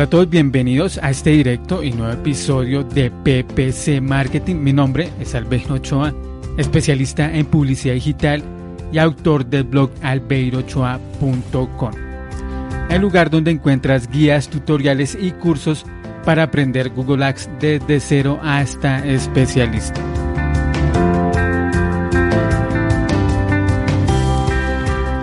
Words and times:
Hola 0.00 0.06
a 0.06 0.10
todos, 0.10 0.30
bienvenidos 0.30 0.96
a 1.02 1.10
este 1.10 1.28
directo 1.28 1.82
y 1.82 1.92
nuevo 1.92 2.14
episodio 2.14 2.82
de 2.84 3.10
PPC 3.10 4.00
Marketing. 4.00 4.56
Mi 4.56 4.72
nombre 4.72 5.10
es 5.20 5.34
Albeiro 5.34 5.74
Ochoa, 5.74 6.14
especialista 6.56 7.30
en 7.30 7.44
publicidad 7.44 7.92
digital 7.92 8.42
y 8.90 8.96
autor 8.96 9.44
del 9.44 9.64
blog 9.64 9.90
albeirochoa.com, 10.00 11.92
el 12.88 13.02
lugar 13.02 13.28
donde 13.28 13.50
encuentras 13.50 14.08
guías, 14.08 14.48
tutoriales 14.48 15.18
y 15.20 15.32
cursos 15.32 15.84
para 16.24 16.44
aprender 16.44 16.88
Google 16.88 17.22
Ads 17.22 17.50
desde 17.60 18.00
cero 18.00 18.40
hasta 18.42 19.06
especialista. 19.06 20.00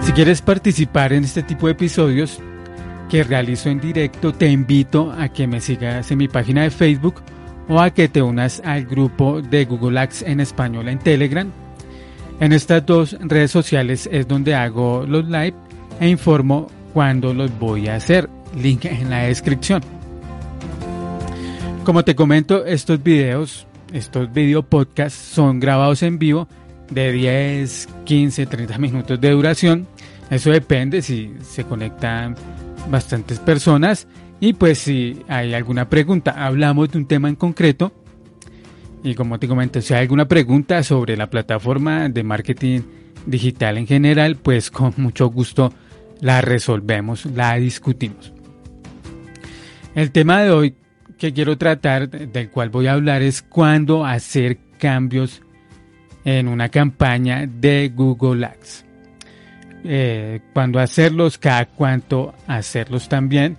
Si 0.04 0.12
quieres 0.12 0.44
participar 0.44 1.14
en 1.14 1.24
este 1.24 1.42
tipo 1.42 1.66
de 1.66 1.72
episodios, 1.72 2.40
que 3.10 3.24
realizo 3.24 3.70
en 3.70 3.80
directo, 3.80 4.34
te 4.34 4.50
invito 4.50 5.12
a 5.12 5.30
que 5.30 5.48
me 5.48 5.62
sigas 5.62 6.12
en 6.12 6.18
mi 6.18 6.28
página 6.28 6.64
de 6.64 6.72
Facebook 6.72 7.16
o 7.70 7.80
a 7.80 7.90
que 7.90 8.08
te 8.08 8.22
unas 8.22 8.62
al 8.66 8.86
grupo 8.86 9.42
de 9.42 9.66
Google 9.66 10.00
Ads 10.00 10.24
en 10.24 10.40
español 10.40 10.88
en 10.90 11.00
Telegram. 11.00 11.50
En 12.40 12.54
estas 12.54 12.86
dos 12.86 13.18
redes 13.20 13.52
sociales 13.52 14.08
es 14.12 14.28
donde 14.28 14.56
hago 14.56 15.06
los 15.08 15.26
live 15.26 15.54
e 16.00 16.08
informo 16.08 16.68
cuándo 16.94 17.34
los 17.34 17.58
voy 17.60 17.88
a 17.88 17.96
hacer. 17.96 18.30
Link 18.56 18.86
en 18.86 19.10
la 19.10 19.24
descripción. 19.24 19.82
Como 21.84 22.04
te 22.04 22.16
comento, 22.16 22.66
estos 22.66 23.02
videos, 23.02 23.66
estos 23.94 24.32
video 24.32 24.64
podcasts 24.64 25.18
son 25.18 25.60
grabados 25.60 26.04
en 26.04 26.20
vivo 26.20 26.48
de 26.90 27.12
10, 27.12 27.88
15, 28.06 28.46
30 28.46 28.78
minutos 28.78 29.20
de 29.20 29.32
duración. 29.32 29.88
Eso 30.30 30.52
depende 30.52 31.02
si 31.02 31.34
se 31.42 31.64
conectan 31.64 32.36
bastantes 32.90 33.40
personas. 33.40 34.08
Y 34.40 34.54
pues 34.54 34.80
si 34.80 35.24
hay 35.28 35.54
alguna 35.54 35.90
pregunta, 35.90 36.46
hablamos 36.46 36.92
de 36.92 37.00
un 37.00 37.08
tema 37.08 37.30
en 37.30 37.36
concreto. 37.36 37.92
Y 39.04 39.16
como 39.16 39.40
te 39.40 39.48
comento, 39.48 39.82
si 39.82 39.94
hay 39.94 40.02
alguna 40.02 40.28
pregunta 40.28 40.84
sobre 40.84 41.18
la 41.18 41.30
plataforma 41.30 42.10
de 42.10 42.24
marketing 42.24 42.82
digital 43.26 43.78
en 43.78 43.88
general, 43.88 44.38
pues 44.38 44.72
con 44.72 44.94
mucho 44.98 45.28
gusto 45.28 45.74
la 46.22 46.42
resolvemos, 46.42 47.26
la 47.26 47.56
discutimos. 47.56 48.34
El 49.96 50.12
tema 50.12 50.42
de 50.42 50.52
hoy 50.52 50.76
que 51.18 51.34
quiero 51.34 51.58
tratar, 51.58 52.10
del 52.10 52.50
cual 52.50 52.70
voy 52.70 52.88
a 52.88 52.94
hablar, 52.94 53.24
es 53.24 53.42
cuándo 53.42 54.06
hacer 54.06 54.60
cambios 54.78 55.42
en 56.26 56.48
una 56.48 56.70
campaña 56.70 57.48
de 57.48 57.92
Google 57.96 58.46
Ads 58.46 58.87
eh, 59.84 60.42
cuándo 60.54 60.80
hacerlos, 60.80 61.38
cada 61.38 61.66
cuánto 61.66 62.34
hacerlos 62.48 63.10
también. 63.10 63.58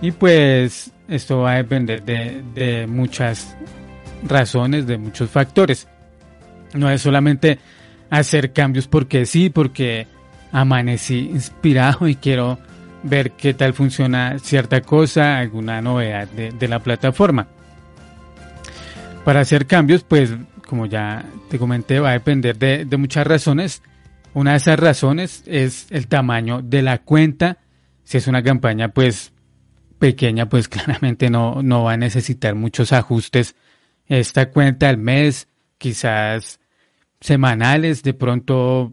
Y 0.00 0.10
pues 0.12 0.92
esto 1.08 1.40
va 1.40 1.52
a 1.52 1.56
depender 1.56 2.02
de, 2.02 2.42
de 2.54 2.86
muchas 2.86 3.56
razones, 4.22 4.86
de 4.86 4.98
muchos 4.98 5.30
factores. 5.30 5.88
No 6.74 6.90
es 6.90 7.02
solamente 7.02 7.58
hacer 8.10 8.52
cambios 8.52 8.86
porque 8.86 9.26
sí, 9.26 9.50
porque 9.50 10.06
amanecí 10.52 11.30
inspirado 11.30 12.06
y 12.08 12.16
quiero 12.16 12.58
ver 13.02 13.32
qué 13.32 13.54
tal 13.54 13.74
funciona 13.74 14.38
cierta 14.38 14.80
cosa, 14.80 15.38
alguna 15.38 15.80
novedad 15.82 16.28
de, 16.28 16.52
de, 16.52 16.68
la 16.68 16.80
plataforma. 16.80 17.46
Para 19.24 19.40
hacer 19.40 19.66
cambios, 19.66 20.04
pues 20.04 20.34
como 20.66 20.86
ya 20.86 21.24
te 21.50 21.58
comenté, 21.58 22.00
va 22.00 22.10
a 22.10 22.12
depender 22.12 22.58
de, 22.58 22.84
de 22.84 22.96
muchas 22.96 23.26
razones 23.26 23.82
una 24.34 24.52
de 24.52 24.56
esas 24.58 24.78
razones 24.78 25.42
es 25.46 25.86
el 25.90 26.08
tamaño 26.08 26.60
de 26.62 26.82
la 26.82 26.98
cuenta. 26.98 27.58
Si 28.02 28.18
es 28.18 28.26
una 28.26 28.42
campaña 28.42 28.88
pues 28.88 29.32
pequeña, 29.98 30.48
pues 30.48 30.68
claramente 30.74 31.30
no, 31.30 31.62
no 31.62 31.84
va 31.84 31.92
a 31.92 31.96
necesitar 31.96 32.54
muchos 32.54 32.92
ajustes. 32.92 33.54
Esta 34.06 34.50
cuenta 34.50 34.88
al 34.88 34.98
mes, 34.98 35.48
quizás 35.78 36.60
semanales, 37.20 38.02
de 38.02 38.12
pronto 38.12 38.92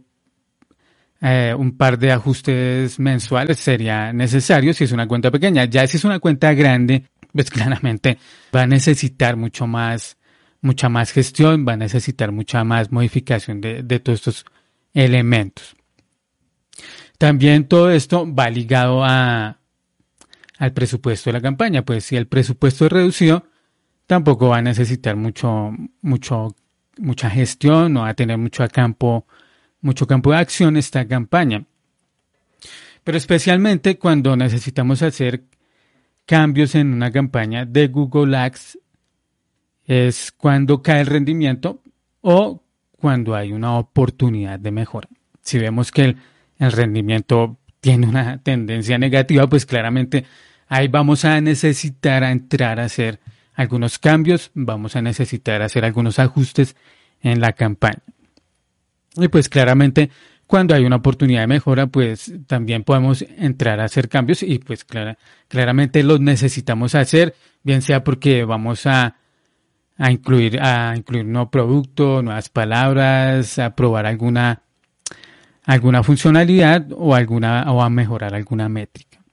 eh, 1.19 1.53
un 1.57 1.75
par 1.75 1.99
de 1.99 2.11
ajustes 2.11 2.99
mensuales 2.99 3.59
sería 3.59 4.13
necesario 4.13 4.73
si 4.73 4.85
es 4.85 4.91
una 4.91 5.07
cuenta 5.07 5.31
pequeña. 5.31 5.65
Ya 5.65 5.85
si 5.87 5.97
es 5.97 6.05
una 6.05 6.19
cuenta 6.19 6.53
grande, 6.53 7.03
pues 7.33 7.49
claramente 7.51 8.17
va 8.55 8.61
a 8.61 8.67
necesitar 8.67 9.35
mucho 9.35 9.67
más, 9.67 10.17
mucha 10.61 10.87
más 10.87 11.11
gestión, 11.11 11.65
va 11.67 11.73
a 11.73 11.77
necesitar 11.77 12.31
mucha 12.31 12.63
más 12.63 12.91
modificación 12.91 13.59
de, 13.59 13.83
de 13.83 13.99
todos 13.99 14.19
estos 14.19 14.45
elementos. 14.93 15.75
También 17.17 17.67
todo 17.67 17.91
esto 17.91 18.27
va 18.33 18.49
ligado 18.49 19.03
a, 19.03 19.59
al 20.57 20.73
presupuesto 20.73 21.29
de 21.29 21.33
la 21.33 21.41
campaña, 21.41 21.83
pues 21.83 22.05
si 22.05 22.15
el 22.15 22.27
presupuesto 22.27 22.85
es 22.85 22.91
reducido, 22.91 23.45
tampoco 24.07 24.49
va 24.49 24.57
a 24.57 24.61
necesitar 24.61 25.15
mucho, 25.15 25.71
mucho, 26.01 26.55
mucha 26.97 27.29
gestión, 27.29 27.93
no 27.93 28.01
va 28.01 28.09
a 28.09 28.13
tener 28.13 28.37
mucho 28.37 28.67
campo, 28.69 29.25
mucho 29.81 30.07
campo 30.07 30.31
de 30.31 30.37
acción 30.37 30.77
esta 30.77 31.07
campaña. 31.07 31.65
Pero 33.03 33.17
especialmente 33.17 33.97
cuando 33.97 34.35
necesitamos 34.35 35.01
hacer 35.01 35.43
cambios 36.25 36.75
en 36.75 36.93
una 36.93 37.11
campaña 37.11 37.65
de 37.65 37.87
Google 37.87 38.37
Ads, 38.37 38.79
es 39.85 40.31
cuando 40.31 40.81
cae 40.81 41.01
el 41.01 41.07
rendimiento 41.07 41.81
o 42.21 42.60
cuando 43.01 43.35
hay 43.35 43.51
una 43.51 43.77
oportunidad 43.79 44.59
de 44.59 44.71
mejora. 44.71 45.09
Si 45.41 45.57
vemos 45.57 45.91
que 45.91 46.15
el, 46.59 46.71
rendimiento 46.71 47.57
tiene 47.79 48.07
una 48.07 48.37
tendencia 48.43 48.99
negativa, 48.99 49.47
pues 49.47 49.65
claramente 49.65 50.25
ahí 50.67 50.87
vamos 50.87 51.25
a 51.25 51.41
necesitar 51.41 52.23
entrar 52.23 52.79
a 52.79 52.85
hacer 52.85 53.19
algunos 53.55 53.97
cambios, 53.97 54.51
vamos 54.53 54.95
a 54.95 55.01
necesitar 55.01 55.63
hacer 55.63 55.83
algunos 55.83 56.19
ajustes 56.19 56.75
en 57.21 57.41
la 57.41 57.53
campaña. 57.53 58.03
Y 59.15 59.27
pues 59.27 59.49
claramente 59.49 60.11
cuando 60.45 60.75
hay 60.75 60.83
una 60.83 60.97
oportunidad 60.97 61.41
de 61.41 61.47
mejora, 61.47 61.87
pues 61.87 62.31
también 62.45 62.83
podemos 62.83 63.25
entrar 63.37 63.79
a 63.79 63.85
hacer 63.85 64.09
cambios 64.09 64.43
y 64.43 64.59
pues 64.59 64.85
claramente 65.47 66.03
los 66.03 66.19
necesitamos 66.19 66.93
hacer, 66.93 67.35
bien 67.63 67.81
sea 67.81 68.03
porque 68.03 68.43
vamos 68.45 68.85
a 68.85 69.15
a 70.01 70.11
incluir, 70.11 70.59
a 70.59 70.95
incluir 70.97 71.25
un 71.25 71.33
nuevo 71.33 71.51
producto, 71.51 72.23
nuevas 72.23 72.49
palabras, 72.49 73.59
a 73.59 73.75
probar 73.75 74.07
alguna, 74.07 74.63
alguna 75.63 76.01
funcionalidad 76.01 76.87
o, 76.91 77.13
alguna, 77.13 77.71
o 77.71 77.83
a 77.83 77.89
mejorar 77.91 78.33
alguna 78.33 78.67
métrica. 78.67 79.23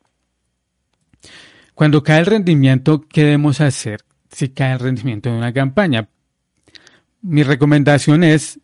Cuando 1.75 2.03
cae 2.03 2.21
el 2.21 2.27
rendimiento, 2.27 3.01
¿qué 3.09 3.23
debemos 3.23 3.63
hacer 3.63 4.01
si 4.31 4.51
cae 4.51 4.75
el 4.75 4.81
rendimiento 4.81 5.31
de 5.31 5.39
una 5.39 5.55
campaña? 5.55 6.11
Mi 7.23 7.43
recomendación 7.45 8.23
es 8.23 8.61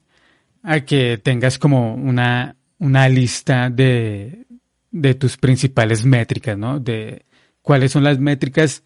a 0.62 0.80
que 0.80 1.16
tengas 1.16 1.58
como 1.58 1.94
una, 1.94 2.56
una 2.78 3.08
lista 3.08 3.70
de, 3.70 4.44
de 4.90 5.14
tus 5.14 5.38
principales 5.38 6.04
métricas, 6.04 6.58
¿no? 6.58 6.80
De 6.80 7.24
cuáles 7.62 7.92
son 7.92 8.04
las 8.04 8.18
métricas 8.18 8.82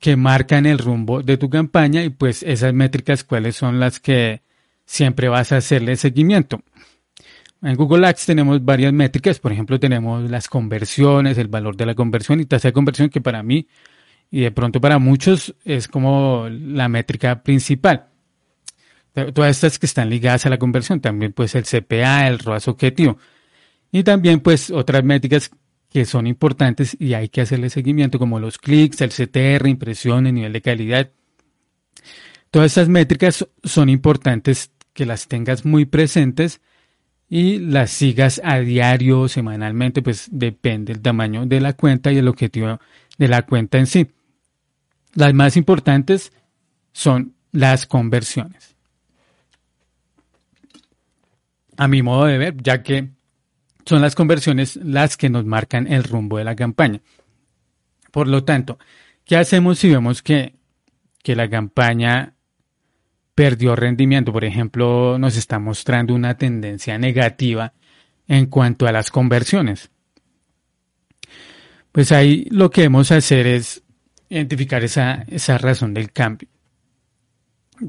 que 0.00 0.16
marcan 0.16 0.66
el 0.66 0.78
rumbo 0.78 1.22
de 1.22 1.36
tu 1.36 1.50
campaña 1.50 2.02
y 2.02 2.08
pues 2.08 2.42
esas 2.42 2.72
métricas 2.72 3.22
cuáles 3.22 3.54
son 3.54 3.78
las 3.78 4.00
que 4.00 4.42
siempre 4.86 5.28
vas 5.28 5.52
a 5.52 5.58
hacerle 5.58 5.96
seguimiento. 5.96 6.62
En 7.62 7.76
Google 7.76 8.06
Ads 8.06 8.24
tenemos 8.24 8.64
varias 8.64 8.92
métricas, 8.94 9.38
por 9.38 9.52
ejemplo 9.52 9.78
tenemos 9.78 10.28
las 10.30 10.48
conversiones, 10.48 11.36
el 11.36 11.48
valor 11.48 11.76
de 11.76 11.86
la 11.86 11.94
conversión 11.94 12.40
y 12.40 12.46
tasa 12.46 12.68
de 12.68 12.72
conversión 12.72 13.10
que 13.10 13.20
para 13.20 13.42
mí 13.42 13.68
y 14.30 14.40
de 14.40 14.50
pronto 14.50 14.80
para 14.80 14.98
muchos 14.98 15.54
es 15.64 15.86
como 15.86 16.48
la 16.48 16.88
métrica 16.88 17.42
principal. 17.42 18.06
Todas 19.34 19.50
estas 19.50 19.78
que 19.78 19.86
están 19.86 20.08
ligadas 20.08 20.46
a 20.46 20.50
la 20.50 20.58
conversión, 20.58 21.00
también 21.00 21.32
pues 21.32 21.54
el 21.56 21.64
CPA, 21.64 22.28
el 22.28 22.38
ROAS 22.38 22.68
objetivo. 22.68 23.18
Y 23.90 24.04
también 24.04 24.40
pues 24.40 24.70
otras 24.70 25.02
métricas 25.02 25.50
que 25.90 26.04
son 26.04 26.26
importantes 26.26 26.96
y 26.98 27.14
hay 27.14 27.28
que 27.28 27.40
hacerle 27.40 27.68
seguimiento, 27.68 28.18
como 28.18 28.38
los 28.38 28.58
clics, 28.58 29.00
el 29.00 29.10
CTR, 29.10 29.68
impresiones, 29.68 30.32
nivel 30.32 30.52
de 30.52 30.62
calidad. 30.62 31.10
Todas 32.50 32.68
estas 32.68 32.88
métricas 32.88 33.46
son 33.64 33.88
importantes 33.88 34.70
que 34.92 35.04
las 35.06 35.28
tengas 35.28 35.64
muy 35.64 35.84
presentes 35.84 36.60
y 37.28 37.58
las 37.58 37.90
sigas 37.90 38.40
a 38.44 38.58
diario, 38.58 39.28
semanalmente, 39.28 40.02
pues 40.02 40.28
depende 40.32 40.92
del 40.92 41.02
tamaño 41.02 41.46
de 41.46 41.60
la 41.60 41.74
cuenta 41.74 42.10
y 42.12 42.18
el 42.18 42.28
objetivo 42.28 42.80
de 43.18 43.28
la 43.28 43.42
cuenta 43.42 43.78
en 43.78 43.86
sí. 43.86 44.08
Las 45.14 45.34
más 45.34 45.56
importantes 45.56 46.32
son 46.92 47.34
las 47.52 47.86
conversiones. 47.86 48.76
A 51.76 51.88
mi 51.88 52.02
modo 52.02 52.26
de 52.26 52.38
ver, 52.38 52.56
ya 52.62 52.82
que 52.82 53.10
son 53.90 54.02
las 54.02 54.14
conversiones 54.14 54.76
las 54.76 55.16
que 55.16 55.28
nos 55.28 55.44
marcan 55.44 55.92
el 55.92 56.04
rumbo 56.04 56.38
de 56.38 56.44
la 56.44 56.54
campaña. 56.54 57.00
Por 58.12 58.28
lo 58.28 58.44
tanto, 58.44 58.78
¿qué 59.24 59.36
hacemos 59.36 59.80
si 59.80 59.90
vemos 59.90 60.22
que, 60.22 60.54
que 61.24 61.34
la 61.34 61.50
campaña 61.50 62.36
perdió 63.34 63.74
rendimiento? 63.74 64.32
Por 64.32 64.44
ejemplo, 64.44 65.18
nos 65.18 65.36
está 65.36 65.58
mostrando 65.58 66.14
una 66.14 66.36
tendencia 66.36 66.98
negativa 66.98 67.72
en 68.28 68.46
cuanto 68.46 68.86
a 68.86 68.92
las 68.92 69.10
conversiones. 69.10 69.90
Pues 71.90 72.12
ahí 72.12 72.46
lo 72.52 72.70
que 72.70 72.82
debemos 72.82 73.10
hacer 73.10 73.48
es 73.48 73.82
identificar 74.28 74.84
esa, 74.84 75.24
esa 75.26 75.58
razón 75.58 75.94
del 75.94 76.12
cambio. 76.12 76.48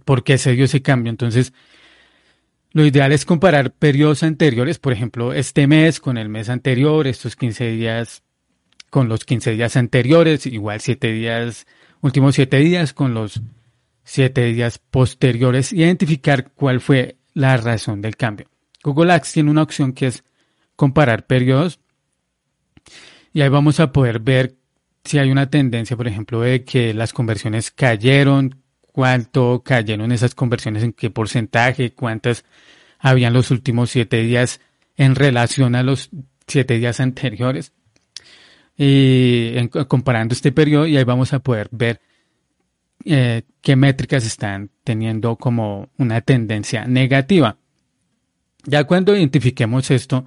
¿Por 0.04 0.24
qué 0.24 0.40
se 0.40 0.54
dio 0.54 0.66
ese 0.66 0.82
cambio? 0.82 1.12
Entonces, 1.12 1.54
lo 2.74 2.86
ideal 2.86 3.12
es 3.12 3.26
comparar 3.26 3.72
periodos 3.72 4.24
anteriores, 4.24 4.80
por 4.80 4.94
ejemplo, 4.94 5.34
este 5.34 5.68
mes 5.68 6.00
con 6.00 6.18
el 6.18 6.30
mes 6.30 6.50
anterior, 6.50 7.08
estos 7.08 7.36
15 7.36 7.72
días 7.72 8.24
con 8.90 9.08
los 9.08 9.26
15 9.26 9.52
días 9.52 9.76
anteriores, 9.78 10.46
igual 10.46 10.82
7 10.82 11.12
días, 11.12 11.66
últimos 12.02 12.36
7 12.36 12.58
días 12.58 12.94
con 12.94 13.14
los 13.14 13.42
7 14.04 14.46
días 14.54 14.80
posteriores, 14.80 15.74
identificar 15.74 16.52
cuál 16.54 16.82
fue 16.82 17.18
la 17.34 17.58
razón 17.58 18.02
del 18.02 18.18
cambio. 18.18 18.48
Google 18.84 19.14
Ads 19.14 19.34
tiene 19.34 19.52
una 19.52 19.64
opción 19.64 19.94
que 19.94 20.08
es 20.08 20.24
comparar 20.76 21.26
periodos 21.26 21.80
y 23.34 23.42
ahí 23.42 23.50
vamos 23.50 23.80
a 23.80 23.92
poder 23.92 24.20
ver 24.20 24.56
si 25.04 25.20
hay 25.20 25.32
una 25.32 25.50
tendencia, 25.50 25.98
por 25.98 26.08
ejemplo, 26.08 26.42
de 26.42 26.64
que 26.64 26.94
las 26.94 27.14
conversiones 27.14 27.72
cayeron, 27.72 28.62
cuánto 28.92 29.62
cayeron 29.64 30.12
esas 30.12 30.36
conversiones, 30.36 30.84
en 30.84 30.94
qué 30.94 31.10
porcentaje, 31.10 31.94
cuántas 31.94 32.46
habían 33.00 33.34
los 33.34 33.52
últimos 33.52 33.90
siete 33.90 34.22
días 34.22 34.62
en 34.98 35.16
relación 35.16 35.76
a 35.76 35.84
los 35.84 36.10
siete 36.48 36.78
días 36.78 37.00
anteriores. 37.00 37.74
Y 38.78 39.68
comparando 39.88 40.34
este 40.34 40.52
periodo, 40.52 40.88
y 40.88 40.98
ahí 40.98 41.04
vamos 41.04 41.34
a 41.34 41.40
poder 41.40 41.70
ver 41.72 42.02
eh, 43.06 43.44
qué 43.62 43.76
métricas 43.76 44.26
están 44.26 44.70
teniendo 44.84 45.36
como 45.36 45.90
una 45.98 46.22
tendencia 46.22 46.86
negativa. 46.86 47.58
Ya 48.64 48.84
cuando 48.84 49.16
identifiquemos 49.16 49.90
esto, 49.92 50.26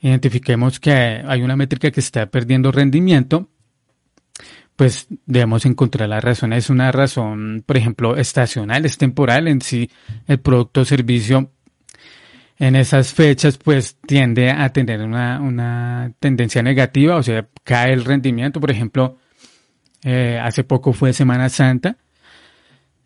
identifiquemos 0.00 0.80
que 0.80 0.92
hay 0.92 1.42
una 1.42 1.56
métrica 1.56 1.90
que 1.90 2.00
está 2.00 2.26
perdiendo 2.26 2.72
rendimiento, 2.72 3.48
pues 4.76 5.06
debemos 5.26 5.66
encontrar 5.66 6.08
la 6.08 6.20
razón. 6.20 6.52
Es 6.52 6.70
una 6.70 6.92
razón, 6.92 7.62
por 7.66 7.76
ejemplo, 7.76 8.16
estacional, 8.16 8.84
es 8.84 8.98
temporal 8.98 9.48
en 9.48 9.60
sí. 9.60 9.90
El 10.26 10.40
producto 10.40 10.82
o 10.82 10.84
servicio 10.84 11.50
en 12.58 12.76
esas 12.76 13.12
fechas 13.12 13.58
pues 13.58 13.96
tiende 14.06 14.50
a 14.50 14.68
tener 14.72 15.02
una, 15.02 15.40
una 15.40 16.12
tendencia 16.20 16.62
negativa, 16.62 17.16
o 17.16 17.22
sea, 17.22 17.46
cae 17.64 17.92
el 17.92 18.04
rendimiento. 18.04 18.60
Por 18.60 18.70
ejemplo, 18.70 19.18
eh, 20.04 20.38
hace 20.40 20.64
poco 20.64 20.92
fue 20.92 21.12
Semana 21.12 21.48
Santa. 21.48 21.96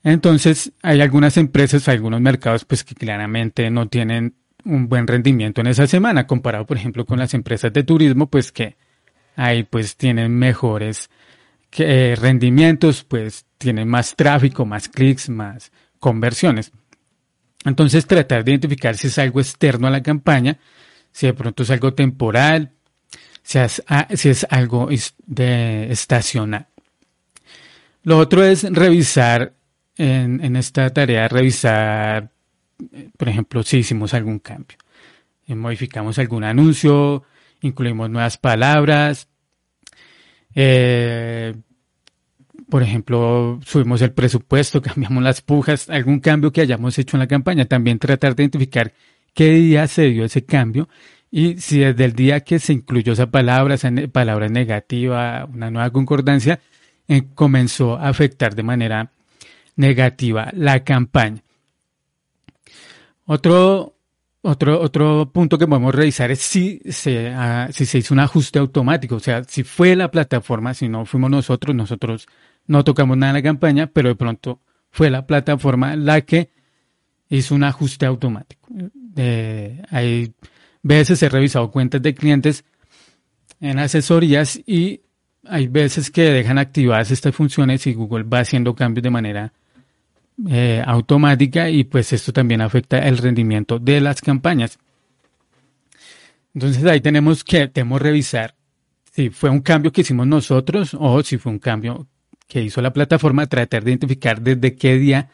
Entonces, 0.03 0.73
hay 0.83 1.01
algunas 1.01 1.37
empresas, 1.37 1.89
algunos 1.89 2.21
mercados 2.21 2.65
pues 2.65 2.85
que 2.85 2.95
claramente 2.95 3.71
no 3.71 3.89
tienen 3.89 4.35
un 4.65 4.89
buen 4.89 5.07
rendimiento 5.07 5.61
en 5.61 5.69
esa 5.69 5.87
semana, 5.87 6.27
comparado, 6.27 6.67
por 6.67 6.77
ejemplo, 6.77 7.07
con 7.07 7.19
las 7.19 7.35
empresas 7.35 7.73
de 7.73 7.83
turismo, 7.83 8.29
pues 8.29 8.53
que 8.53 8.77
ahí 9.37 9.63
pues 9.65 9.97
tienen 9.97 10.37
mejores 10.37 11.11
eh, 11.79 12.17
rendimientos, 12.19 13.05
pues 13.05 13.47
tienen 13.59 13.89
más 13.89 14.15
tráfico, 14.17 14.65
más 14.65 14.89
clics, 14.89 15.29
más 15.29 15.73
conversiones. 15.99 16.73
Entonces 17.65 18.07
tratar 18.07 18.45
de 18.45 18.53
identificar 18.53 18.97
si 18.97 19.09
es 19.09 19.19
algo 19.19 19.41
externo 19.41 19.87
a 19.89 19.91
la 19.91 20.03
campaña, 20.03 20.59
si 21.11 21.27
de 21.27 21.35
pronto 21.35 21.63
es 21.63 21.71
algo 21.71 21.95
temporal, 21.95 22.73
si 23.43 23.59
es, 23.59 23.83
ah, 23.89 24.07
si 24.15 24.29
es 24.29 24.47
algo 24.51 24.89
de 25.27 25.91
estacional. 25.91 26.69
Lo 28.03 28.19
otro 28.19 28.45
es 28.45 28.63
revisar 28.63 29.55
en, 29.97 30.45
en 30.45 30.57
esta 30.57 30.91
tarea, 30.91 31.27
revisar 31.27 32.31
por 33.17 33.29
ejemplo, 33.29 33.63
si 33.63 33.79
hicimos 33.79 34.15
algún 34.15 34.39
cambio, 34.39 34.77
eh, 35.47 35.55
modificamos 35.55 36.19
algún 36.19 36.45
anuncio, 36.45 37.25
incluimos 37.61 38.11
nuevas 38.11 38.37
palabras, 38.39 39.29
eh, 40.57 41.55
por 42.69 42.83
ejemplo, 42.83 43.61
subimos 43.65 44.03
el 44.03 44.13
presupuesto, 44.13 44.83
cambiamos 44.83 45.23
las 45.23 45.41
pujas, 45.41 45.89
algún 45.89 46.19
cambio 46.19 46.53
que 46.53 46.63
hayamos 46.63 46.99
hecho 46.99 47.17
en 47.17 47.21
la 47.21 47.29
campaña, 47.29 47.67
también 47.67 47.99
tratar 47.99 48.35
de 48.35 48.43
identificar 48.43 48.93
qué 49.35 49.51
día 49.51 49.87
se 49.87 50.07
dio 50.07 50.25
ese 50.25 50.45
cambio 50.45 50.89
y 51.31 51.59
si 51.59 51.81
desde 51.81 52.05
el 52.05 52.15
día 52.15 52.41
que 52.41 52.59
se 52.59 52.73
incluyó 52.73 53.13
esa 53.13 53.31
palabra, 53.31 53.75
esa 53.75 53.91
palabra 54.11 54.49
negativa, 54.49 55.45
una 55.45 55.71
nueva 55.71 55.91
concordancia, 55.91 56.61
eh, 57.09 57.25
comenzó 57.35 57.97
a 57.97 58.09
afectar 58.09 58.55
de 58.55 58.63
manera 58.63 59.13
negativa 59.77 60.51
la 60.55 60.83
campaña. 60.83 61.43
Otro, 63.27 63.96
otro, 64.47 64.81
otro 64.81 65.31
punto 65.33 65.59
que 65.59 65.67
podemos 65.67 65.95
revisar 65.95 66.31
es 66.31 66.39
si 66.39 66.81
se, 66.89 67.29
ah, 67.29 67.69
si 67.73 67.85
se 67.85 67.99
hizo 67.99 68.15
un 68.15 68.21
ajuste 68.21 68.59
automático, 68.59 69.17
o 69.17 69.21
sea, 69.21 69.43
si 69.45 69.65
fue 69.65 69.97
la 69.97 70.11
plataforma, 70.11 70.73
si 70.73 70.89
no 70.89 71.05
fuimos 71.05 71.31
nosotros, 71.31 71.75
nosotros 71.75 72.27
no 72.67 72.85
tocamos 72.85 73.17
nada 73.17 73.31
en 73.31 73.37
la 73.37 73.43
campaña, 73.43 73.89
pero 73.89 74.09
de 74.09 74.15
pronto 74.15 74.61
fue 74.91 75.11
la 75.11 75.27
plataforma 75.27 75.97
la 75.97 76.21
que 76.21 76.51
hizo 77.29 77.55
un 77.55 77.65
ajuste 77.65 78.07
automático. 78.07 78.69
hay 79.91 80.33
veces 80.83 81.23
he 81.23 81.29
revisado 81.29 81.71
cuentas 81.71 82.01
de 82.01 82.15
clientes 82.15 82.65
en 83.61 83.79
asesorías 83.79 84.61
y 84.65 85.01
hay 85.45 85.67
veces 85.67 86.11
que 86.11 86.23
dejan 86.23 86.59
activadas 86.59 87.11
estas 87.11 87.35
funciones 87.35 87.87
y 87.87 87.95
Google 87.95 88.25
va 88.25 88.41
haciendo 88.41 88.75
cambios 88.75 89.03
de 89.03 89.11
manera 89.11 89.53
eh, 90.49 90.83
automática 90.85 91.71
y 91.71 91.85
pues 91.85 92.13
esto 92.13 92.33
también 92.33 92.61
afecta 92.61 92.99
el 92.99 93.19
rendimiento 93.19 93.79
de 93.79 94.01
las 94.01 94.21
campañas. 94.21 94.79
Entonces 96.55 96.85
ahí 96.85 97.01
tenemos 97.01 97.43
que 97.43 97.69
tenemos 97.69 98.01
revisar 98.01 98.55
si 99.13 99.31
fue 99.31 99.49
un 99.49 99.61
cambio 99.61 99.93
que 99.93 100.03
hicimos 100.03 100.27
nosotros 100.27 100.95
o 100.99 101.23
si 101.23 101.39
fue 101.39 101.53
un 101.53 101.59
cambio 101.59 102.07
que 102.47 102.63
hizo 102.63 102.83
la 102.83 102.93
plataforma, 102.93 103.47
tratar 103.47 103.83
de 103.83 103.93
identificar 103.93 104.43
desde 104.43 104.75
qué 104.75 104.99
día 104.99 105.31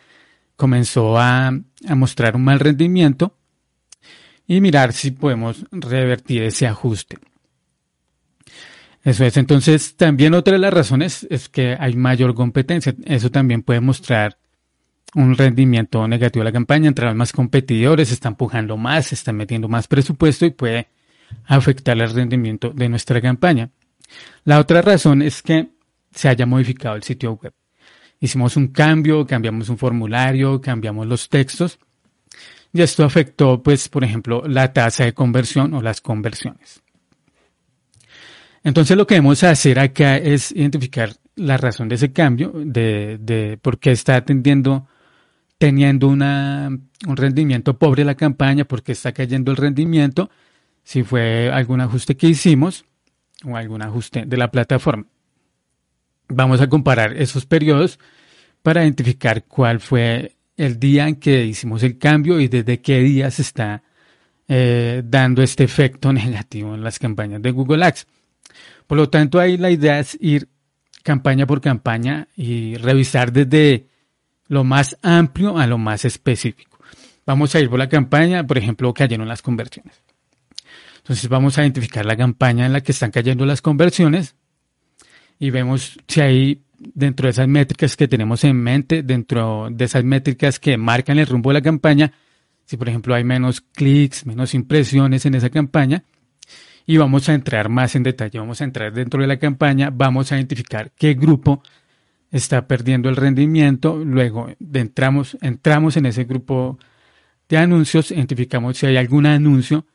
comenzó 0.57 1.19
a, 1.19 1.49
a 1.49 1.95
mostrar 1.97 2.37
un 2.37 2.45
mal 2.45 2.61
rendimiento 2.61 3.37
y 4.47 4.61
mirar 4.61 4.93
si 4.93 5.11
podemos 5.11 5.67
revertir 5.73 6.45
ese 6.45 6.67
ajuste. 6.69 7.19
Eso 9.03 9.25
es. 9.25 9.37
Entonces, 9.37 9.97
también 9.97 10.35
otra 10.35 10.53
de 10.53 10.61
las 10.61 10.73
razones 10.73 11.27
es 11.29 11.49
que 11.49 11.77
hay 11.79 11.95
mayor 11.97 12.35
competencia. 12.35 12.95
Eso 13.05 13.31
también 13.31 13.63
puede 13.63 13.81
mostrar 13.81 14.39
un 15.15 15.37
rendimiento 15.37 16.07
negativo 16.09 16.43
a 16.43 16.47
la 16.47 16.53
campaña, 16.53 16.89
entran 16.89 17.17
más 17.17 17.33
competidores, 17.33 18.09
se 18.09 18.15
está 18.15 18.29
empujando 18.29 18.77
más, 18.77 19.07
se 19.07 19.15
está 19.15 19.33
metiendo 19.33 19.69
más 19.69 19.87
presupuesto 19.87 20.47
y 20.47 20.51
puede 20.51 20.89
afectar 21.47 21.99
el 21.99 22.11
rendimiento 22.11 22.71
de 22.71 22.89
nuestra 22.89 23.21
campaña. 23.21 23.71
La 24.45 24.59
otra 24.59 24.83
razón 24.83 25.23
es 25.23 25.43
que 25.43 25.71
se 26.15 26.29
haya 26.29 26.47
modificado 26.47 26.97
el 26.97 27.03
sitio 27.03 27.33
web. 27.35 27.53
Hicimos 28.21 28.57
un 28.57 28.69
cambio, 28.69 29.27
cambiamos 29.27 29.69
un 29.69 29.79
formulario, 29.79 30.61
cambiamos 30.61 31.07
los 31.07 31.29
textos 31.29 31.79
y 32.73 32.81
esto 32.81 33.05
afectó, 33.05 33.63
pues, 33.63 33.89
por 33.89 34.05
ejemplo, 34.05 34.45
la 34.47 34.73
tasa 34.73 35.05
de 35.05 35.13
conversión 35.13 35.75
o 35.75 35.83
las 35.83 36.01
conversiones. 36.01 36.83
Entonces 38.65 38.97
lo 38.97 39.07
que 39.07 39.17
debemos 39.17 39.43
hacer 39.43 39.79
acá 39.79 40.17
es 40.17 40.53
identificar 40.53 41.11
la 41.35 41.57
razón 41.57 41.89
de 41.89 41.97
ese 41.97 42.13
cambio, 42.13 42.53
de, 42.55 43.19
de 43.21 43.59
por 43.61 43.79
qué 43.79 43.91
está 43.91 44.17
atendiendo 44.17 44.87
teniendo 45.63 46.09
un 46.09 46.19
rendimiento 47.15 47.79
pobre 47.79 48.05
la 48.05 48.17
campaña 48.17 48.65
porque 48.65 48.91
está 48.91 49.13
cayendo 49.13 49.53
el 49.53 49.57
rendimiento, 49.57 50.29
si 50.83 51.05
fue 51.05 51.53
algún 51.53 51.81
ajuste 51.81 52.17
que 52.17 52.27
hicimos 52.27 52.85
o 53.45 53.57
algún 53.57 53.81
ajuste 53.81 54.25
de 54.27 54.37
la 54.37 54.51
plataforma. 54.51 55.07
Vamos 56.27 56.61
a 56.61 56.69
comparar 56.69 57.13
esos 57.17 57.47
periodos 57.47 58.01
para 58.65 58.83
identificar 58.83 59.45
cuál 59.45 59.79
fue 59.79 60.35
el 60.57 60.81
día 60.81 61.07
en 61.07 61.15
que 61.15 61.45
hicimos 61.45 61.85
el 61.85 61.97
cambio 61.97 62.41
y 62.41 62.49
desde 62.49 62.81
qué 62.81 62.99
día 62.99 63.31
se 63.31 63.43
está 63.43 63.85
eh, 64.49 65.01
dando 65.05 65.45
este 65.45 65.63
efecto 65.63 66.13
negativo 66.13 66.75
en 66.75 66.83
las 66.83 66.99
campañas 66.99 67.41
de 67.41 67.53
Google 67.53 67.85
Ads. 67.85 68.09
Por 68.89 68.99
lo 68.99 69.09
tanto, 69.09 69.39
ahí 69.39 69.57
la 69.59 69.71
idea 69.71 70.01
es 70.01 70.19
ir 70.21 70.49
campaña 71.05 71.47
por 71.47 71.61
campaña 71.61 72.27
y 72.35 72.75
revisar 72.79 73.31
desde 73.31 73.92
lo 74.53 74.65
más 74.65 74.99
amplio 75.01 75.57
a 75.57 75.67
lo 75.67 75.79
más 75.79 76.05
específico. 76.05 76.79
Vamos 77.25 77.55
a 77.55 77.61
ir 77.61 77.71
por 77.71 77.79
la 77.79 77.89
campaña, 77.89 78.47
por 78.47 78.59
ejemplo, 78.59 78.93
cayeron 78.93 79.27
las 79.27 79.41
conversiones. 79.41 80.03
Entonces 80.99 81.27
vamos 81.31 81.57
a 81.57 81.63
identificar 81.63 82.05
la 82.05 82.19
campaña 82.19 82.67
en 82.67 82.75
la 82.75 82.83
que 82.83 82.93
están 82.93 83.11
cayendo 83.11 83.47
las 83.47 83.63
conversiones 83.63 84.37
y 85.39 85.49
vemos 85.49 85.99
si 86.07 86.21
hay 86.21 86.63
dentro 86.77 87.29
de 87.29 87.31
esas 87.31 87.49
métricas 87.49 87.97
que 87.97 88.09
tenemos 88.09 88.45
en 88.45 88.57
mente, 88.63 89.03
dentro 89.03 89.69
de 89.71 89.87
esas 89.87 90.05
métricas 90.05 90.61
que 90.61 90.77
marcan 90.77 91.19
el 91.19 91.27
rumbo 91.27 91.49
de 91.49 91.55
la 91.55 91.63
campaña, 91.63 92.13
si 92.67 92.77
por 92.77 92.91
ejemplo 92.91 93.15
hay 93.15 93.25
menos 93.25 93.63
clics, 93.63 94.27
menos 94.27 94.53
impresiones 94.53 95.25
en 95.25 95.35
esa 95.35 95.49
campaña, 95.49 96.05
y 96.85 96.99
vamos 96.99 97.27
a 97.31 97.33
entrar 97.33 97.71
más 97.71 97.95
en 97.97 98.03
detalle, 98.03 98.39
vamos 98.39 98.61
a 98.61 98.65
entrar 98.65 98.93
dentro 98.93 99.23
de 99.23 99.29
la 99.29 99.39
campaña, 99.39 99.89
vamos 99.91 100.31
a 100.31 100.37
identificar 100.37 100.93
qué 100.95 101.15
grupo 101.15 101.63
está 102.33 102.67
perdiendo 102.67 103.11
el 103.11 103.17
rendimiento, 103.17 103.97
luego 103.99 104.49
entramos, 104.73 105.37
entramos 105.43 105.97
en 105.99 106.07
ese 106.07 106.25
grupo 106.25 106.79
de 107.49 107.59
anuncios, 107.59 108.11
identificamos 108.11 108.79
si 108.79 108.87
hay 108.87 108.97
algún 108.97 109.27
anuncio 109.27 109.87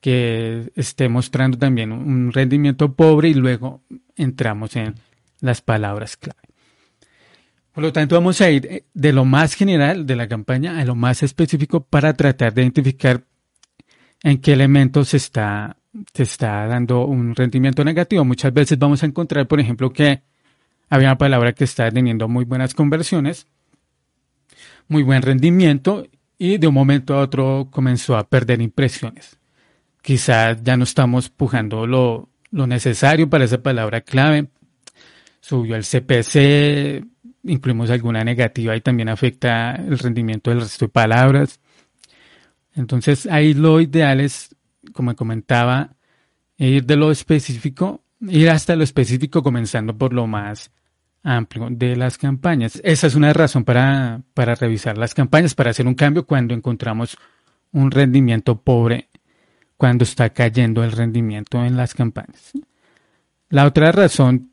que 0.00 0.72
esté 0.74 1.08
mostrando 1.08 1.58
también 1.58 1.92
un 1.92 2.32
rendimiento 2.32 2.94
pobre 2.94 3.28
y 3.28 3.34
luego 3.34 3.82
entramos 4.16 4.74
en 4.76 4.94
las 5.40 5.60
palabras 5.60 6.16
clave. 6.16 6.40
Por 7.72 7.84
lo 7.84 7.92
tanto, 7.92 8.14
vamos 8.14 8.40
a 8.40 8.50
ir 8.50 8.84
de 8.94 9.12
lo 9.12 9.26
más 9.26 9.52
general 9.52 10.06
de 10.06 10.16
la 10.16 10.28
campaña 10.28 10.80
a 10.80 10.84
lo 10.86 10.94
más 10.94 11.22
específico 11.22 11.84
para 11.84 12.14
tratar 12.14 12.54
de 12.54 12.62
identificar 12.62 13.22
en 14.22 14.38
qué 14.38 14.54
elementos 14.54 15.08
se 15.08 15.18
está, 15.18 15.76
se 16.14 16.22
está 16.22 16.66
dando 16.66 17.04
un 17.04 17.34
rendimiento 17.34 17.84
negativo. 17.84 18.24
Muchas 18.24 18.54
veces 18.54 18.78
vamos 18.78 19.02
a 19.02 19.06
encontrar, 19.06 19.46
por 19.46 19.60
ejemplo, 19.60 19.92
que 19.92 20.22
había 20.88 21.08
una 21.08 21.18
palabra 21.18 21.52
que 21.52 21.64
está 21.64 21.90
teniendo 21.90 22.28
muy 22.28 22.44
buenas 22.44 22.74
conversiones, 22.74 23.46
muy 24.88 25.02
buen 25.02 25.22
rendimiento 25.22 26.06
y 26.38 26.58
de 26.58 26.66
un 26.66 26.74
momento 26.74 27.14
a 27.14 27.20
otro 27.20 27.68
comenzó 27.70 28.16
a 28.16 28.28
perder 28.28 28.60
impresiones. 28.60 29.38
Quizás 30.02 30.62
ya 30.62 30.76
no 30.76 30.84
estamos 30.84 31.30
pujando 31.30 31.86
lo, 31.86 32.28
lo 32.50 32.66
necesario 32.66 33.28
para 33.28 33.44
esa 33.44 33.62
palabra 33.62 34.02
clave. 34.02 34.48
Subió 35.40 35.76
el 35.76 35.84
CPC, 35.84 37.04
incluimos 37.44 37.90
alguna 37.90 38.22
negativa 38.24 38.76
y 38.76 38.80
también 38.80 39.08
afecta 39.08 39.74
el 39.74 39.98
rendimiento 39.98 40.50
del 40.50 40.60
resto 40.60 40.86
de 40.86 40.90
palabras. 40.90 41.60
Entonces 42.74 43.26
ahí 43.26 43.54
lo 43.54 43.80
ideal 43.80 44.20
es, 44.20 44.54
como 44.92 45.14
comentaba, 45.16 45.96
ir 46.58 46.84
de 46.84 46.96
lo 46.96 47.10
específico, 47.10 48.02
ir 48.20 48.50
hasta 48.50 48.76
lo 48.76 48.84
específico 48.84 49.42
comenzando 49.42 49.96
por 49.96 50.12
lo 50.12 50.26
más 50.26 50.70
amplio 51.22 51.68
de 51.70 51.96
las 51.96 52.18
campañas. 52.18 52.80
Esa 52.84 53.08
es 53.08 53.14
una 53.14 53.32
razón 53.32 53.64
para, 53.64 54.22
para 54.34 54.54
revisar 54.54 54.96
las 54.96 55.14
campañas, 55.14 55.54
para 55.54 55.70
hacer 55.70 55.86
un 55.86 55.94
cambio 55.94 56.26
cuando 56.26 56.54
encontramos 56.54 57.16
un 57.72 57.90
rendimiento 57.90 58.60
pobre, 58.60 59.08
cuando 59.76 60.04
está 60.04 60.30
cayendo 60.30 60.84
el 60.84 60.92
rendimiento 60.92 61.64
en 61.64 61.76
las 61.76 61.94
campañas. 61.94 62.52
La 63.48 63.66
otra 63.66 63.92
razón 63.92 64.50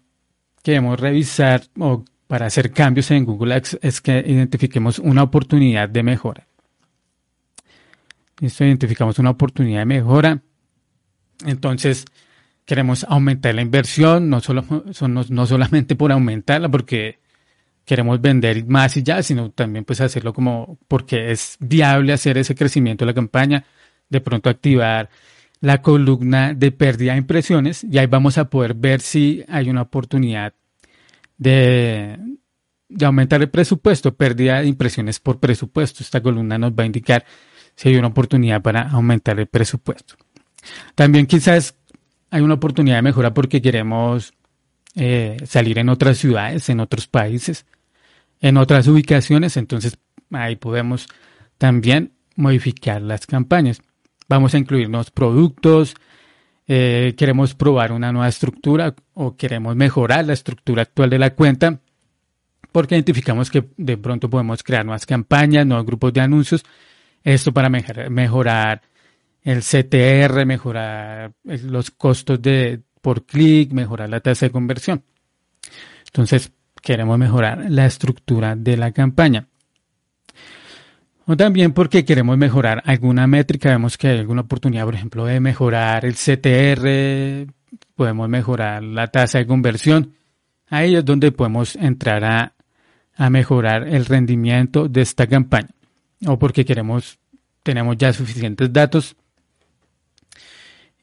que 0.64 0.72
debemos 0.72 1.00
revisar 1.00 1.64
o 1.80 2.04
para 2.28 2.48
hacer 2.48 2.72
cambios 2.72 3.12
en 3.12 3.26
Google 3.26 3.54
Ads 3.54 3.80
es 3.82 4.02
que 4.02 4.24
identifiquemos 4.26 4.98
una 4.98 5.24
oportunidad 5.24 5.90
de 5.90 6.04
mejora. 6.04 6.48
Esto 8.42 8.66
identificamos 8.66 9.20
una 9.20 9.30
oportunidad 9.30 9.80
de 9.82 9.86
mejora. 9.86 10.42
Entonces, 11.46 12.06
queremos 12.66 13.06
aumentar 13.10 13.54
la 13.56 13.62
inversión, 13.62 14.30
no, 14.30 14.40
solo, 14.40 14.64
no, 14.70 15.46
solamente 15.46 15.96
por 15.96 16.12
aumentarla, 16.12 16.70
porque 16.70 17.20
queremos 17.86 18.22
vender 18.22 18.66
más 18.66 18.96
y 18.98 19.04
ya, 19.04 19.22
sino 19.24 19.52
también 19.52 19.84
pues 19.84 20.00
hacerlo 20.02 20.34
como 20.34 20.78
porque 20.88 21.32
es 21.32 21.58
viable 21.60 22.14
hacer 22.14 22.38
ese 22.38 22.56
crecimiento 22.56 23.04
de 23.04 23.12
la 23.12 23.16
campaña, 23.16 23.66
de 24.10 24.22
pronto 24.22 24.50
activar 24.50 25.10
la 25.60 25.82
columna 25.82 26.54
de 26.54 26.72
pérdida 26.72 27.14
de 27.14 27.20
impresiones 27.20 27.84
y 27.84 27.98
ahí 27.98 28.08
vamos 28.08 28.38
a 28.38 28.50
poder 28.50 28.74
ver 28.74 29.02
si 29.02 29.44
hay 29.48 29.70
una 29.70 29.82
oportunidad 29.84 30.54
de, 31.38 32.18
de 32.90 33.06
aumentar 33.06 33.42
el 33.42 33.50
presupuesto, 33.50 34.16
pérdida 34.16 34.62
de 34.62 34.68
impresiones 34.68 35.20
por 35.20 35.40
presupuesto. 35.40 36.04
Esta 36.04 36.22
columna 36.22 36.58
nos 36.58 36.72
va 36.72 36.84
a 36.84 36.86
indicar 36.86 37.26
si 37.76 37.90
hay 37.90 37.96
una 37.96 38.08
oportunidad 38.08 38.62
para 38.62 38.90
aumentar 38.90 39.40
el 39.40 39.48
presupuesto. 39.48 40.16
También 40.96 41.26
quizás 41.26 41.76
hay 42.34 42.42
una 42.42 42.56
oportunidad 42.56 42.96
de 42.96 43.04
mejora 43.04 43.32
porque 43.32 43.62
queremos 43.62 44.34
eh, 44.96 45.38
salir 45.46 45.78
en 45.78 45.88
otras 45.88 46.18
ciudades, 46.18 46.68
en 46.68 46.80
otros 46.80 47.06
países, 47.06 47.68
en 48.42 48.58
otras 48.58 48.88
ubicaciones, 48.88 49.56
entonces 49.56 50.00
ahí 50.32 50.56
podemos 50.56 51.08
también 51.60 52.14
modificar 52.36 53.04
las 53.04 53.28
campañas. 53.28 53.84
Vamos 54.28 54.56
a 54.56 54.58
incluir 54.58 54.90
nuevos 54.90 55.12
productos, 55.12 55.94
eh, 56.68 57.14
queremos 57.16 57.54
probar 57.54 57.92
una 57.92 58.12
nueva 58.12 58.30
estructura 58.30 58.96
o 59.14 59.36
queremos 59.36 59.76
mejorar 59.76 60.26
la 60.26 60.34
estructura 60.34 60.82
actual 60.82 61.12
de 61.12 61.20
la 61.20 61.36
cuenta 61.36 61.82
porque 62.72 62.96
identificamos 62.96 63.52
que 63.52 63.70
de 63.78 63.98
pronto 63.98 64.28
podemos 64.28 64.64
crear 64.64 64.84
nuevas 64.84 65.06
campañas, 65.06 65.68
nuevos 65.68 65.86
grupos 65.86 66.12
de 66.14 66.22
anuncios 66.22 66.66
esto 67.24 67.54
para 67.54 67.70
mejorar 67.70 68.82
el 69.44 69.62
CTR, 69.62 70.46
mejorar 70.46 71.34
los 71.44 71.92
costos 71.92 72.42
de, 72.42 72.82
por 73.02 73.26
clic, 73.26 73.72
mejorar 73.74 74.10
la 74.10 74.20
tasa 74.20 74.46
de 74.46 74.52
conversión. 74.52 75.04
Entonces, 76.06 76.52
queremos 76.82 77.18
mejorar 77.18 77.66
la 77.70 77.86
estructura 77.86 78.56
de 78.56 78.78
la 78.78 78.92
campaña. 78.92 79.48
O 81.26 81.38
también 81.38 81.74
porque 81.74 82.04
queremos 82.04 82.38
mejorar 82.38 82.82
alguna 82.86 83.28
métrica, 83.28 83.70
vemos 83.70 83.98
que 83.98 84.10
hay 84.10 84.20
alguna 84.20 84.42
oportunidad, 84.42 84.86
por 84.86 84.96
ejemplo, 84.96 85.26
de 85.26 85.40
mejorar 85.40 86.06
el 86.06 86.16
CTR, 86.16 87.52
podemos 87.96 88.28
mejorar 88.28 88.84
la 88.84 89.08
tasa 89.08 89.40
de 89.40 89.48
conversión. 89.48 90.14
Ahí 90.68 90.96
es 90.96 91.06
donde 91.06 91.32
podemos 91.32 91.76
entrar 91.78 92.26
a, 92.26 92.54
a 93.16 93.30
mejorar 93.30 93.88
el 93.88 94.06
rendimiento 94.06 94.90
de 94.90 95.02
esta 95.02 95.28
campaña 95.28 95.70
o 96.28 96.38
porque 96.38 96.66
queremos, 96.66 97.20
tenemos 97.64 97.98
ya 97.98 98.14
suficientes 98.14 98.72
datos 98.72 99.16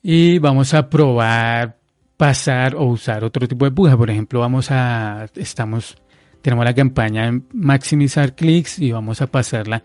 y 0.02 0.38
vamos 0.38 0.75
a 0.75 0.88
probar 0.88 1.78
pasar 2.16 2.75
o 2.75 2.85
usar 2.85 3.25
otro 3.25 3.49
tipo 3.49 3.64
de 3.64 3.71
puja. 3.71 3.97
Por 3.97 4.11
ejemplo, 4.11 4.40
vamos 4.40 4.71
a, 4.71 5.26
estamos, 5.37 5.97
tenemos 6.42 6.64
la 6.64 6.75
campaña 6.75 7.26
en 7.26 7.47
maximizar 7.52 8.35
clics 8.35 8.78
y 8.78 8.92
vamos 8.92 9.23
a 9.23 9.26
pasarla 9.26 9.83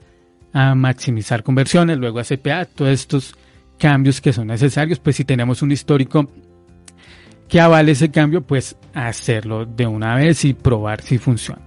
a 0.53 0.73
maximizar 0.75 1.43
conversiones, 1.43 1.97
luego 1.97 2.19
a 2.19 2.23
CPA, 2.23 2.65
todos 2.65 2.91
estos 2.91 3.35
cambios 3.77 4.21
que 4.21 4.31
son 4.31 4.47
necesarios, 4.47 4.99
pues 4.99 5.17
si 5.17 5.25
tenemos 5.25 5.61
un 5.61 5.71
histórico 5.71 6.29
que 7.47 7.59
avale 7.59 7.91
ese 7.91 8.09
cambio, 8.09 8.41
pues 8.41 8.77
hacerlo 8.93 9.65
de 9.65 9.85
una 9.85 10.15
vez 10.15 10.45
y 10.45 10.53
probar 10.53 11.01
si 11.01 11.17
funciona. 11.17 11.61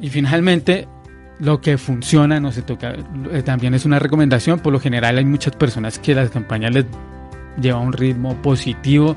Y 0.00 0.08
finalmente, 0.08 0.88
lo 1.40 1.60
que 1.60 1.78
funciona, 1.78 2.38
no 2.38 2.52
se 2.52 2.62
toca, 2.62 2.94
eh, 3.32 3.42
también 3.42 3.74
es 3.74 3.84
una 3.84 3.98
recomendación. 3.98 4.60
Por 4.60 4.72
lo 4.72 4.80
general 4.80 5.18
hay 5.18 5.24
muchas 5.24 5.56
personas 5.56 5.98
que 5.98 6.14
las 6.14 6.30
campañas 6.30 6.72
les 6.72 6.84
lleva 7.60 7.80
un 7.80 7.92
ritmo 7.92 8.36
positivo, 8.42 9.16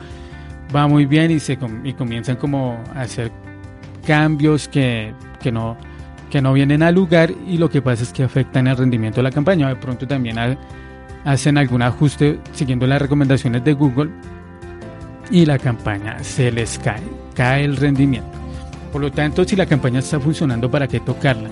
va 0.74 0.88
muy 0.88 1.06
bien 1.06 1.32
y, 1.32 1.40
se, 1.40 1.58
y 1.84 1.94
comienzan 1.94 2.38
como 2.38 2.82
a 2.96 3.02
hacer 3.02 3.32
cambios 4.08 4.68
que, 4.68 5.14
que, 5.42 5.52
no, 5.52 5.78
que 6.32 6.42
no 6.42 6.54
vienen 6.54 6.82
al 6.82 6.96
lugar 6.96 7.32
y 7.48 7.58
lo 7.58 7.70
que 7.70 7.82
pasa 7.82 8.04
es 8.04 8.14
que 8.14 8.24
afectan 8.24 8.68
el 8.68 8.78
rendimiento 8.78 9.18
de 9.18 9.24
la 9.24 9.32
campaña. 9.32 9.68
De 9.68 9.76
pronto 9.76 10.08
también 10.08 10.38
hacen 11.26 11.58
algún 11.58 11.82
ajuste 11.82 12.40
siguiendo 12.54 12.88
las 12.88 13.02
recomendaciones 13.02 13.64
de 13.64 13.74
Google 13.74 14.12
y 15.30 15.46
la 15.46 15.58
campaña 15.60 16.24
se 16.24 16.52
les 16.52 16.80
cae, 16.80 17.04
cae 17.36 17.66
el 17.66 17.76
rendimiento. 17.76 18.32
Por 18.92 19.02
lo 19.02 19.12
tanto, 19.12 19.44
si 19.44 19.56
la 19.56 19.66
campaña 19.66 20.00
está 20.00 20.20
funcionando, 20.20 20.70
¿para 20.70 20.88
qué 20.88 21.00
tocarla? 21.00 21.50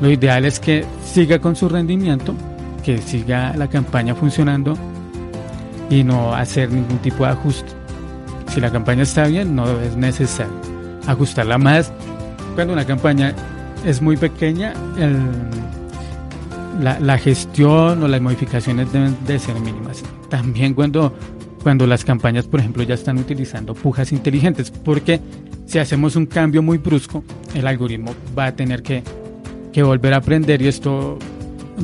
Lo 0.00 0.10
ideal 0.10 0.44
es 0.44 0.60
que 0.60 0.84
siga 1.04 1.38
con 1.38 1.56
su 1.56 1.68
rendimiento, 1.68 2.34
que 2.82 2.98
siga 2.98 3.54
la 3.56 3.68
campaña 3.68 4.14
funcionando 4.14 4.76
y 5.90 6.04
no 6.04 6.34
hacer 6.34 6.70
ningún 6.70 6.98
tipo 6.98 7.24
de 7.24 7.30
ajuste. 7.30 7.70
Si 8.52 8.60
la 8.60 8.70
campaña 8.70 9.02
está 9.02 9.26
bien, 9.26 9.54
no 9.54 9.80
es 9.80 9.96
necesario 9.96 10.52
ajustarla 11.06 11.58
más. 11.58 11.92
Cuando 12.54 12.72
una 12.72 12.84
campaña 12.84 13.34
es 13.84 14.00
muy 14.02 14.16
pequeña, 14.16 14.74
la, 16.80 17.18
gestión 17.18 18.02
o 18.02 18.08
las 18.08 18.20
modificaciones 18.20 18.92
deben 18.92 19.16
de 19.26 19.38
ser 19.38 19.54
mínimas. 19.60 20.02
También 20.28 20.74
cuando, 20.74 21.14
cuando 21.62 21.86
las 21.86 22.04
campañas, 22.04 22.46
por 22.46 22.60
ejemplo, 22.60 22.82
ya 22.82 22.94
están 22.94 23.18
utilizando 23.18 23.74
pujas 23.74 24.12
inteligentes, 24.12 24.70
porque 24.70 25.20
si 25.66 25.78
hacemos 25.78 26.16
un 26.16 26.26
cambio 26.26 26.62
muy 26.62 26.78
brusco, 26.78 27.24
el 27.54 27.66
algoritmo 27.66 28.14
va 28.38 28.46
a 28.46 28.56
tener 28.56 28.82
que, 28.82 29.02
volver 29.82 30.14
a 30.14 30.18
aprender 30.18 30.60
y 30.62 30.68
esto 30.68 31.18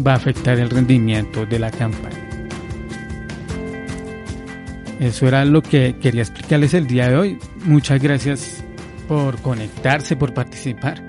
va 0.07 0.13
a 0.13 0.17
afectar 0.17 0.59
el 0.59 0.71
rendimiento 0.71 1.47
de 1.47 1.59
la 1.59 1.71
campaña. 1.71 2.27
Eso 5.01 5.29
era 5.29 5.45
lo 5.45 5.63
que 5.63 5.97
quería 6.01 6.23
explicarles 6.23 6.75
el 6.75 6.87
día 6.87 7.09
de 7.09 7.17
hoy. 7.17 7.39
Muchas 7.65 8.03
gracias 8.03 8.65
por 9.09 9.41
conectarse, 9.41 10.17
por 10.17 10.33
participar, 10.33 11.03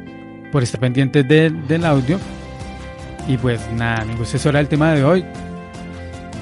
por 0.51 0.63
estar 0.63 0.79
pendientes 0.79 1.27
del 1.27 1.85
audio. 1.85 2.19
Y 3.27 3.37
pues 3.37 3.61
nada, 3.75 4.01
amigos, 4.01 4.33
eso 4.33 4.49
era 4.49 4.59
el 4.59 4.67
tema 4.67 4.93
de 4.93 5.03
hoy. 5.03 5.25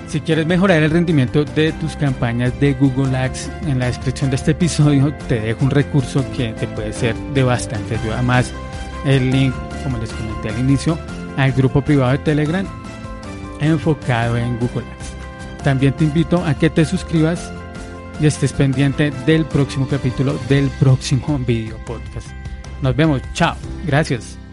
Si 0.08 0.22
quieres 0.22 0.46
mejorar 0.46 0.82
el 0.84 0.92
rendimiento 0.92 1.44
de 1.44 1.72
tus 1.74 1.96
campañas 1.96 2.58
de 2.60 2.74
Google 2.74 3.18
Ads, 3.18 3.50
en 3.68 3.80
la 3.80 3.88
descripción 3.88 4.30
de 4.30 4.38
este 4.38 4.52
episodio 4.52 5.14
te 5.28 5.40
dejo 5.40 5.66
un 5.66 5.72
recurso 5.72 6.24
que 6.36 6.54
te 6.54 6.68
puede 6.68 6.94
ser 6.94 7.16
de 7.34 7.44
bastante 7.44 7.96
ayuda. 7.98 8.22
Más 8.22 8.52
el 9.06 9.32
link, 9.32 9.54
como 9.86 9.98
les 10.00 10.12
comenté 10.12 10.50
al 10.50 10.60
inicio, 10.60 11.00
al 11.38 11.54
grupo 11.54 11.82
privado 11.82 12.12
de 12.12 12.18
Telegram 12.18 12.68
enfocado 13.62 14.38
en 14.38 14.60
Google 14.60 14.84
Ads. 15.00 15.64
También 15.64 15.94
te 15.94 16.04
invito 16.04 16.44
a 16.44 16.54
que 16.54 16.70
te 16.70 16.86
suscribas 16.86 17.52
y 18.20 18.26
estés 18.26 18.54
pendiente 18.54 19.12
del 19.26 19.46
próximo 19.46 19.88
capítulo 19.88 20.38
del 20.50 20.70
próximo 20.80 21.40
video 21.40 21.78
podcast. 21.86 22.28
Nos 22.82 22.96
vemos, 22.96 23.22
chao, 23.34 23.56
gracias. 23.86 24.45